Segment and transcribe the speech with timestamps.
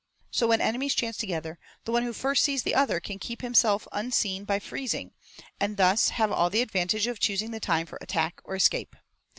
[0.31, 3.87] So when enemies chance together, the one who first sees the other can keep himself
[3.91, 5.13] unseen by 'freezing'
[5.59, 8.95] and thus have all the advantage of choosing the time for attack or escape.